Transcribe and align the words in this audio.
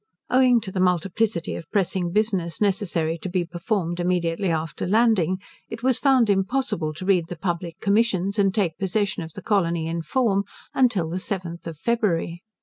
Owing 0.31 0.61
to 0.61 0.71
the 0.71 0.79
multiplicity 0.79 1.53
of 1.53 1.69
pressing 1.69 2.09
business 2.11 2.59
necessary 2.59 3.19
to 3.19 3.29
be 3.29 3.45
performed 3.45 3.99
immediately 3.99 4.49
after 4.49 4.87
landing, 4.87 5.37
it 5.69 5.83
was 5.83 5.99
found 5.99 6.27
impossible 6.27 6.91
to 6.95 7.05
read 7.05 7.27
the 7.27 7.37
public 7.37 7.79
commissions 7.79 8.39
and 8.39 8.51
take 8.51 8.79
possession 8.79 9.21
of 9.21 9.33
the 9.33 9.43
colony 9.43 9.85
in 9.85 10.01
form, 10.01 10.43
until 10.73 11.07
the 11.07 11.17
7th 11.17 11.67
of 11.67 11.77
February. 11.77 12.41